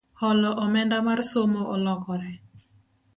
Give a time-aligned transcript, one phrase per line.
[0.19, 2.31] Holo omenda mar somo olokore